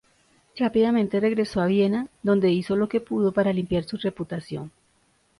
[0.57, 4.71] Rápidamente regresó a Viena, donde hizo lo que pudo para limpiar su reputación.